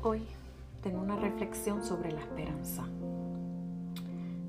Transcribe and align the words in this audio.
Hoy 0.00 0.22
tengo 0.80 1.00
una 1.00 1.16
reflexión 1.16 1.82
sobre 1.82 2.12
la 2.12 2.20
esperanza. 2.20 2.86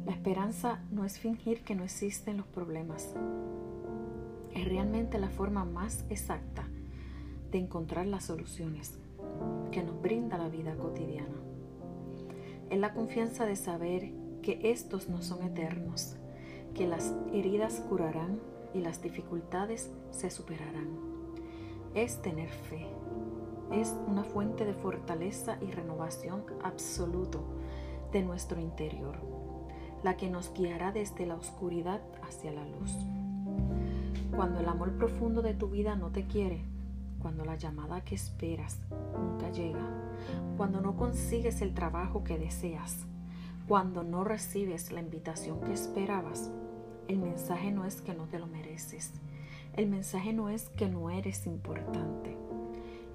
La 0.05 0.11
esperanza 0.11 0.83
no 0.91 1.05
es 1.05 1.17
fingir 1.17 1.63
que 1.63 1.73
no 1.73 1.83
existen 1.83 2.37
los 2.37 2.45
problemas. 2.45 3.15
Es 4.53 4.65
realmente 4.65 5.17
la 5.17 5.29
forma 5.29 5.65
más 5.65 6.05
exacta 6.11 6.67
de 7.49 7.57
encontrar 7.57 8.05
las 8.05 8.25
soluciones 8.25 8.99
que 9.71 9.81
nos 9.81 9.99
brinda 9.99 10.37
la 10.37 10.49
vida 10.49 10.75
cotidiana. 10.75 11.41
Es 12.69 12.77
la 12.77 12.93
confianza 12.93 13.47
de 13.47 13.55
saber 13.55 14.11
que 14.43 14.59
estos 14.61 15.09
no 15.09 15.23
son 15.23 15.41
eternos, 15.41 16.15
que 16.75 16.85
las 16.85 17.15
heridas 17.33 17.83
curarán 17.89 18.39
y 18.75 18.81
las 18.81 19.01
dificultades 19.01 19.89
se 20.11 20.29
superarán. 20.29 20.89
Es 21.95 22.21
tener 22.21 22.49
fe, 22.49 22.85
es 23.71 23.95
una 24.07 24.23
fuente 24.23 24.65
de 24.65 24.73
fortaleza 24.73 25.57
y 25.61 25.71
renovación 25.71 26.43
absoluto 26.63 27.43
de 28.11 28.23
nuestro 28.23 28.59
interior, 28.59 29.15
la 30.03 30.17
que 30.17 30.29
nos 30.29 30.53
guiará 30.53 30.91
desde 30.91 31.25
la 31.25 31.35
oscuridad 31.35 32.01
hacia 32.23 32.51
la 32.51 32.65
luz. 32.65 32.95
Cuando 34.35 34.59
el 34.59 34.67
amor 34.67 34.97
profundo 34.97 35.41
de 35.41 35.53
tu 35.53 35.69
vida 35.69 35.95
no 35.95 36.09
te 36.11 36.25
quiere, 36.25 36.63
cuando 37.21 37.43
la 37.45 37.55
llamada 37.55 38.01
que 38.01 38.15
esperas 38.15 38.79
nunca 39.17 39.49
llega, 39.51 39.85
cuando 40.57 40.81
no 40.81 40.95
consigues 40.95 41.61
el 41.61 41.73
trabajo 41.73 42.23
que 42.23 42.37
deseas, 42.37 43.05
cuando 43.67 44.03
no 44.03 44.23
recibes 44.23 44.91
la 44.91 45.01
invitación 45.01 45.61
que 45.61 45.73
esperabas, 45.73 46.49
el 47.07 47.17
mensaje 47.17 47.71
no 47.71 47.85
es 47.85 48.01
que 48.01 48.13
no 48.13 48.25
te 48.25 48.39
lo 48.39 48.47
mereces. 48.47 49.11
El 49.75 49.87
mensaje 49.87 50.33
no 50.33 50.49
es 50.49 50.69
que 50.69 50.87
no 50.87 51.09
eres 51.09 51.45
importante. 51.45 52.37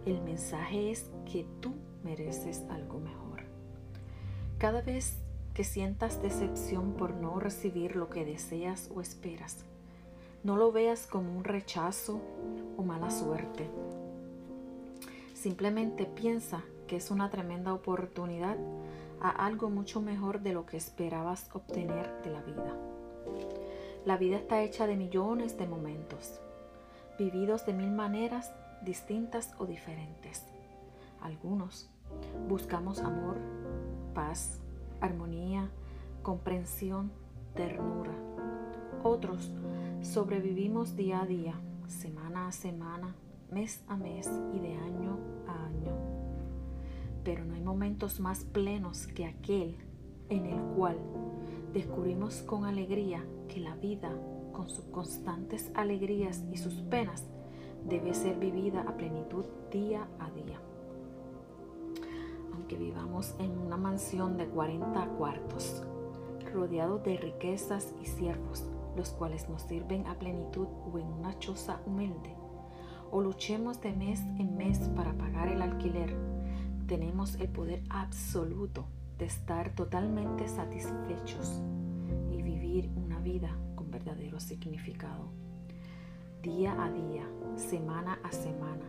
El 0.07 0.21
mensaje 0.21 0.91
es 0.91 1.11
que 1.25 1.47
tú 1.61 1.73
mereces 2.03 2.63
algo 2.69 3.01
mejor. 3.01 3.45
Cada 4.59 4.83
vez 4.83 5.17
que 5.55 5.65
sientas 5.65 6.21
decepción 6.21 6.93
por 6.93 7.15
no 7.15 7.41
recibir 7.41 7.97
lo 7.97 8.11
que 8.11 8.27
deseas 8.27 8.91
o 8.95 9.01
esperas, 9.01 9.65
no 10.43 10.57
lo 10.59 10.73
veas 10.73 11.07
como 11.07 11.35
un 11.35 11.45
rechazo 11.45 12.21
o 12.77 12.83
mala 12.83 13.11
suerte. 13.11 13.71
Simplemente 15.33 16.05
piensa 16.05 16.63
que 16.87 16.97
es 16.97 17.11
una 17.11 17.31
tremenda 17.31 17.73
oportunidad 17.73 18.59
a 19.23 19.31
algo 19.31 19.71
mucho 19.71 20.03
mejor 20.03 20.41
de 20.43 20.53
lo 20.53 20.67
que 20.67 20.77
esperabas 20.77 21.49
obtener 21.55 22.23
de 22.23 22.31
la 22.31 22.43
vida. 22.43 22.77
La 24.05 24.19
vida 24.19 24.37
está 24.37 24.63
hecha 24.63 24.87
de 24.87 24.97
millones 24.97 25.57
de 25.57 25.67
momentos, 25.67 26.41
vividos 27.19 27.65
de 27.65 27.73
mil 27.73 27.91
maneras 27.91 28.53
distintas 28.85 29.55
o 29.59 29.67
diferentes. 29.67 30.45
Algunos 31.21 31.91
buscamos 32.49 33.01
amor, 33.01 33.39
paz, 34.15 34.61
armonía, 35.01 35.71
comprensión, 36.23 37.13
ternura. 37.55 38.15
Otros 39.03 39.51
sobrevivimos 40.03 40.97
día 40.97 41.23
a 41.23 41.27
día, 41.27 41.55
semana 41.89 42.49
a 42.49 42.53
semana, 42.53 43.15
mes 43.51 43.83
a 43.89 43.97
mes 43.97 44.29
y 44.55 44.59
de 44.59 44.75
año 44.75 45.19
a 45.47 45.67
año 45.67 46.25
pero 47.25 47.45
no 47.45 47.55
hay 47.55 47.63
momentos 47.63 48.21
más 48.21 48.45
plenos 48.45 49.07
que 49.07 49.25
aquel 49.25 49.77
en 50.29 50.47
el 50.47 50.61
cual 50.77 50.99
descubrimos 51.73 52.43
con 52.43 52.67
alegría 52.67 53.25
que 53.49 53.61
la 53.61 53.75
vida, 53.77 54.13
con 54.53 54.69
sus 54.69 54.85
constantes 54.87 55.71
alegrías 55.75 56.45
y 56.53 56.59
sus 56.59 56.75
penas, 56.75 57.25
debe 57.89 58.15
ser 58.15 58.39
vivida 58.39 58.83
a 58.83 58.97
plenitud 58.97 59.45
día 59.71 60.07
a 60.19 60.31
día. 60.31 60.61
Aunque 62.53 62.77
vivamos 62.77 63.35
en 63.39 63.59
una 63.59 63.77
mansión 63.77 64.37
de 64.37 64.47
40 64.47 65.07
cuartos, 65.19 65.83
rodeados 66.53 67.03
de 67.05 67.17
riquezas 67.17 67.93
y 68.01 68.07
siervos, 68.07 68.65
los 68.97 69.11
cuales 69.11 69.49
nos 69.49 69.63
sirven 69.63 70.07
a 70.07 70.19
plenitud 70.19 70.69
o 70.93 70.99
en 70.99 71.07
una 71.07 71.39
choza 71.39 71.81
humilde, 71.85 72.35
o 73.11 73.21
luchemos 73.21 73.81
de 73.81 73.93
mes 73.93 74.21
en 74.39 74.57
mes 74.57 74.79
para 74.97 75.13
pagar 75.13 75.49
el 75.49 75.63
alquiler, 75.63 76.17
tenemos 76.87 77.35
el 77.37 77.49
poder 77.49 77.83
absoluto 77.91 78.87
de 79.19 79.27
estar 79.27 79.75
totalmente 79.75 80.49
satisfechos 80.49 81.61
y 82.31 82.43
vivir 82.43 82.91
una 82.97 83.19
vida 83.21 83.57
con 83.75 83.91
verdadero 83.91 84.41
significado. 84.41 85.44
Día 86.45 86.77
a 86.79 86.91
día, 86.91 87.27
semana 87.57 88.19
a 88.23 88.31
semana, 88.31 88.85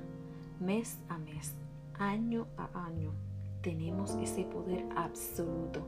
mes 0.60 1.00
a 1.08 1.18
mes, 1.18 1.54
año 1.98 2.48
a 2.58 2.86
año, 2.86 3.14
tenemos 3.62 4.12
ese 4.16 4.44
poder 4.44 4.86
absoluto, 4.94 5.80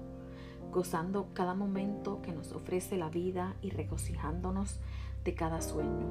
gozando 0.72 1.28
cada 1.34 1.56
momento 1.56 2.22
que 2.22 2.32
nos 2.32 2.54
ofrece 2.54 2.96
la 2.96 3.10
vida 3.10 3.54
y 3.62 3.72
regocijándonos 3.72 4.80
de 5.26 5.34
cada 5.34 5.62
sueño, 5.62 6.08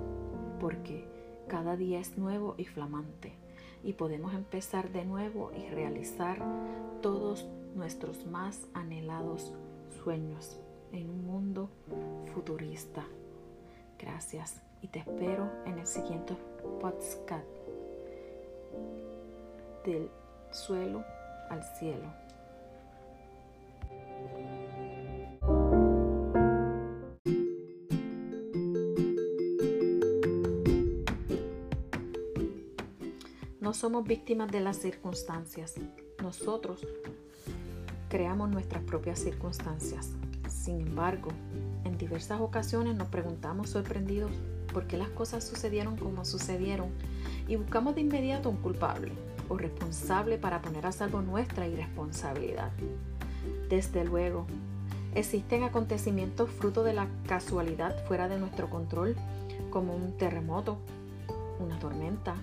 porque 0.61 1.09
cada 1.49 1.75
día 1.75 2.01
es 2.01 2.19
nuevo 2.19 2.55
y 2.59 2.67
flamante 2.67 3.33
y 3.83 3.95
podemos 3.95 4.35
empezar 4.35 4.93
de 4.93 5.07
nuevo 5.07 5.53
y 5.57 5.71
realizar 5.71 6.37
todos 7.01 7.47
nuestros 7.75 8.27
más 8.27 8.67
anhelados 8.75 9.55
sueños 10.03 10.61
en 10.93 11.09
un 11.09 11.25
mundo 11.25 11.71
futurista. 12.35 13.07
Gracias 13.99 14.66
y 14.87 14.89
te 14.89 15.01
espero 15.01 15.51
en 15.65 15.81
el 15.81 15.87
siguiente 15.87 16.37
podcast 16.81 17.45
del 19.85 20.09
suelo 20.53 21.05
al 21.51 21.65
cielo. 21.77 22.13
No 33.61 33.75
somos 33.75 34.05
víctimas 34.05 34.53
de 34.53 34.61
las 34.61 34.77
circunstancias. 34.77 35.75
Nosotros 36.23 36.87
creamos 38.09 38.51
nuestras 38.51 38.85
propias 38.85 39.19
circunstancias. 39.19 40.13
Sin 40.67 40.81
embargo, 40.81 41.29
en 41.85 41.97
diversas 41.97 42.41
ocasiones 42.41 42.97
nos 42.97 43.07
preguntamos 43.07 43.71
sorprendidos 43.71 44.33
por 44.75 44.89
qué 44.89 44.97
las 44.97 45.11
cosas 45.11 45.45
sucedieron 45.45 45.97
como 45.97 46.25
sucedieron 46.25 46.89
y 47.47 47.55
buscamos 47.55 47.95
de 47.95 48.01
inmediato 48.01 48.51
un 48.51 48.57
culpable 48.57 49.13
o 49.49 49.57
responsable 49.57 50.39
para 50.39 50.63
poner 50.63 50.85
a 50.85 50.91
salvo 50.91 51.23
nuestra 51.23 51.69
irresponsabilidad. 51.69 52.73
Desde 53.69 54.05
luego, 54.05 54.49
existen 55.15 55.63
acontecimientos 55.63 56.51
fruto 56.51 56.83
de 56.83 56.95
la 56.95 57.07
casualidad 57.29 58.05
fuera 58.07 58.27
de 58.29 58.41
nuestro 58.41 58.69
control, 58.69 59.15
como 59.71 59.95
un 59.95 60.17
terremoto, 60.17 60.79
una 61.61 61.79
tormenta, 61.79 62.35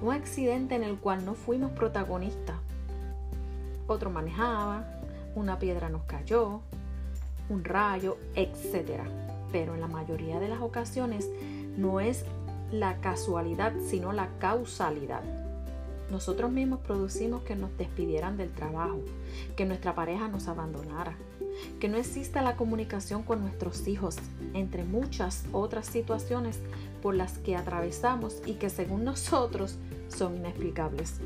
un 0.00 0.12
accidente 0.12 0.76
en 0.76 0.84
el 0.84 0.96
cual 0.96 1.24
no 1.24 1.34
fuimos 1.34 1.72
protagonistas. 1.72 2.56
Otro 3.88 4.10
manejaba, 4.10 4.84
una 5.34 5.58
piedra 5.58 5.88
nos 5.88 6.02
cayó, 6.02 6.60
un 7.48 7.64
rayo, 7.64 8.18
etc. 8.34 9.02
Pero 9.52 9.74
en 9.74 9.80
la 9.80 9.88
mayoría 9.88 10.40
de 10.40 10.48
las 10.48 10.60
ocasiones 10.60 11.28
no 11.76 12.00
es 12.00 12.24
la 12.70 13.00
casualidad, 13.00 13.72
sino 13.88 14.12
la 14.12 14.28
causalidad. 14.38 15.22
Nosotros 16.10 16.50
mismos 16.50 16.80
producimos 16.80 17.42
que 17.42 17.54
nos 17.54 17.76
despidieran 17.76 18.36
del 18.36 18.50
trabajo, 18.50 19.00
que 19.56 19.66
nuestra 19.66 19.94
pareja 19.94 20.28
nos 20.28 20.48
abandonara, 20.48 21.16
que 21.80 21.88
no 21.88 21.98
exista 21.98 22.40
la 22.40 22.56
comunicación 22.56 23.22
con 23.22 23.40
nuestros 23.40 23.86
hijos, 23.86 24.16
entre 24.54 24.84
muchas 24.84 25.44
otras 25.52 25.86
situaciones 25.86 26.60
por 27.02 27.14
las 27.14 27.38
que 27.38 27.56
atravesamos 27.56 28.40
y 28.46 28.54
que 28.54 28.70
según 28.70 29.04
nosotros 29.04 29.76
son 30.08 30.36
inexplicables. 30.36 31.20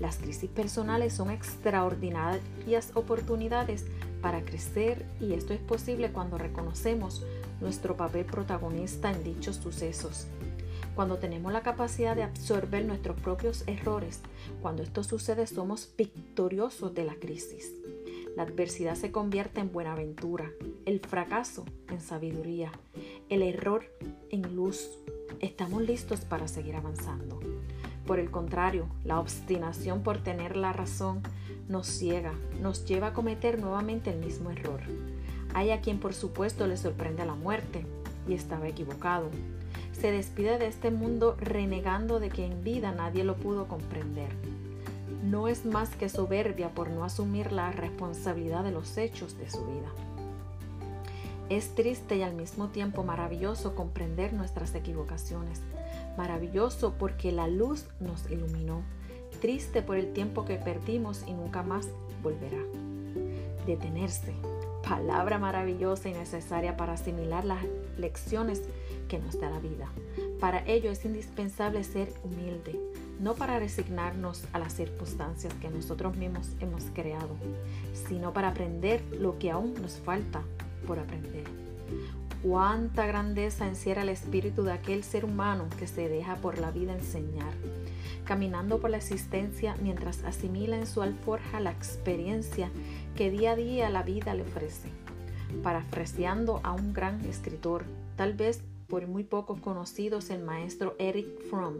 Las 0.00 0.16
crisis 0.16 0.50
personales 0.50 1.12
son 1.12 1.30
extraordinarias 1.30 2.90
oportunidades 2.94 3.86
para 4.22 4.44
crecer 4.44 5.04
y 5.20 5.34
esto 5.34 5.52
es 5.52 5.60
posible 5.60 6.12
cuando 6.12 6.38
reconocemos 6.38 7.26
nuestro 7.60 7.96
papel 7.96 8.24
protagonista 8.24 9.10
en 9.10 9.22
dichos 9.22 9.56
sucesos. 9.56 10.28
Cuando 10.94 11.18
tenemos 11.18 11.52
la 11.52 11.62
capacidad 11.62 12.14
de 12.14 12.22
absorber 12.22 12.84
nuestros 12.84 13.20
propios 13.20 13.64
errores, 13.66 14.20
cuando 14.60 14.82
esto 14.82 15.02
sucede 15.02 15.46
somos 15.46 15.92
victoriosos 15.96 16.94
de 16.94 17.04
la 17.04 17.14
crisis. 17.14 17.72
La 18.36 18.44
adversidad 18.44 18.94
se 18.94 19.10
convierte 19.10 19.60
en 19.60 19.72
buenaventura, 19.72 20.50
el 20.86 21.00
fracaso 21.00 21.66
en 21.90 22.00
sabiduría, 22.00 22.72
el 23.28 23.42
error 23.42 23.84
en 24.30 24.54
luz. 24.54 24.88
Estamos 25.40 25.82
listos 25.82 26.20
para 26.20 26.48
seguir 26.48 26.76
avanzando. 26.76 27.40
Por 28.06 28.18
el 28.18 28.30
contrario, 28.30 28.86
la 29.04 29.20
obstinación 29.20 30.02
por 30.02 30.18
tener 30.18 30.56
la 30.56 30.72
razón 30.72 31.22
nos 31.68 31.86
ciega, 31.86 32.32
nos 32.60 32.84
lleva 32.84 33.08
a 33.08 33.12
cometer 33.12 33.60
nuevamente 33.60 34.10
el 34.10 34.18
mismo 34.18 34.50
error. 34.50 34.80
Hay 35.54 35.70
a 35.70 35.80
quien 35.80 35.98
por 35.98 36.14
supuesto 36.14 36.66
le 36.66 36.76
sorprende 36.76 37.24
la 37.24 37.34
muerte 37.34 37.86
y 38.28 38.34
estaba 38.34 38.68
equivocado. 38.68 39.30
Se 39.92 40.10
despide 40.10 40.58
de 40.58 40.66
este 40.66 40.90
mundo 40.90 41.36
renegando 41.38 42.18
de 42.18 42.30
que 42.30 42.46
en 42.46 42.64
vida 42.64 42.92
nadie 42.92 43.24
lo 43.24 43.36
pudo 43.36 43.68
comprender. 43.68 44.30
no 45.22 45.46
es 45.46 45.64
más 45.64 45.90
que 45.90 46.08
soberbia 46.08 46.70
por 46.70 46.90
no 46.90 47.04
asumir 47.04 47.52
la 47.52 47.70
responsabilidad 47.70 48.64
de 48.64 48.72
los 48.72 48.98
hechos 48.98 49.38
de 49.38 49.48
su 49.48 49.64
vida. 49.64 49.88
Es 51.48 51.74
triste 51.74 52.16
y 52.16 52.22
al 52.22 52.34
mismo 52.34 52.68
tiempo 52.68 53.04
maravilloso 53.04 53.74
comprender 53.74 54.32
nuestras 54.32 54.74
equivocaciones. 54.74 55.60
Maravilloso 56.16 56.94
porque 56.98 57.32
la 57.32 57.48
luz 57.48 57.86
nos 58.00 58.30
iluminó. 58.30 58.82
Triste 59.40 59.82
por 59.82 59.96
el 59.96 60.12
tiempo 60.12 60.44
que 60.44 60.56
perdimos 60.56 61.24
y 61.26 61.32
nunca 61.32 61.62
más 61.62 61.88
volverá. 62.22 62.62
Detenerse. 63.66 64.32
Palabra 64.82 65.38
maravillosa 65.38 66.08
y 66.08 66.12
necesaria 66.12 66.76
para 66.76 66.94
asimilar 66.94 67.44
las 67.44 67.64
lecciones 67.96 68.62
que 69.08 69.18
nos 69.18 69.38
da 69.40 69.50
la 69.50 69.60
vida. 69.60 69.88
Para 70.40 70.66
ello 70.66 70.90
es 70.90 71.04
indispensable 71.04 71.84
ser 71.84 72.12
humilde, 72.24 72.78
no 73.20 73.34
para 73.34 73.58
resignarnos 73.58 74.44
a 74.52 74.58
las 74.58 74.74
circunstancias 74.74 75.54
que 75.54 75.70
nosotros 75.70 76.16
mismos 76.16 76.48
hemos 76.60 76.84
creado, 76.94 77.36
sino 78.08 78.32
para 78.32 78.48
aprender 78.48 79.02
lo 79.20 79.38
que 79.38 79.50
aún 79.50 79.74
nos 79.80 79.98
falta 80.00 80.42
por 80.86 80.98
aprender. 80.98 81.44
Cuánta 82.42 83.06
grandeza 83.06 83.68
encierra 83.68 84.02
el 84.02 84.08
espíritu 84.08 84.64
de 84.64 84.72
aquel 84.72 85.04
ser 85.04 85.24
humano 85.24 85.68
que 85.78 85.86
se 85.86 86.08
deja 86.08 86.34
por 86.34 86.58
la 86.58 86.72
vida 86.72 86.92
enseñar, 86.92 87.52
caminando 88.24 88.80
por 88.80 88.90
la 88.90 88.96
existencia 88.96 89.76
mientras 89.80 90.24
asimila 90.24 90.76
en 90.76 90.88
su 90.88 91.02
alforja 91.02 91.60
la 91.60 91.70
experiencia 91.70 92.68
que 93.14 93.30
día 93.30 93.52
a 93.52 93.56
día 93.56 93.90
la 93.90 94.02
vida 94.02 94.34
le 94.34 94.42
ofrece. 94.42 94.88
Parafraseando 95.62 96.58
a 96.64 96.72
un 96.72 96.92
gran 96.92 97.24
escritor, 97.26 97.84
tal 98.16 98.34
vez 98.34 98.60
por 98.88 99.06
muy 99.06 99.22
pocos 99.22 99.60
conocidos, 99.60 100.28
el 100.30 100.42
maestro 100.42 100.96
Eric 100.98 101.28
Fromm. 101.48 101.76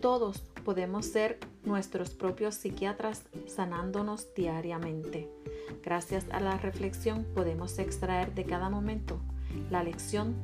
Todos 0.00 0.38
podemos 0.64 1.06
ser 1.06 1.40
nuestros 1.64 2.10
propios 2.10 2.54
psiquiatras 2.54 3.24
sanándonos 3.48 4.32
diariamente. 4.36 5.28
Gracias 5.82 6.26
a 6.30 6.38
la 6.38 6.58
reflexión 6.58 7.26
podemos 7.34 7.80
extraer 7.80 8.34
de 8.34 8.44
cada 8.44 8.70
momento 8.70 9.20
la 9.70 9.82
lección 9.82 10.34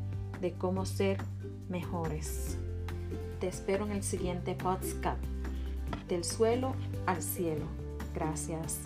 de 0.41 0.53
cómo 0.53 0.87
ser 0.87 1.19
mejores. 1.69 2.59
Te 3.41 3.49
espero 3.49 3.85
en 3.87 3.93
el 3.93 4.03
siguiente 4.03 4.55
podcast. 4.55 5.23
Del 6.09 6.25
suelo 6.25 6.75
al 7.07 7.23
cielo. 7.23 7.67
Gracias. 8.15 8.81